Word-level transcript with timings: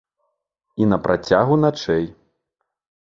І 0.83 0.87
на 0.93 0.97
працягу 1.07 1.57
начэй. 1.65 2.05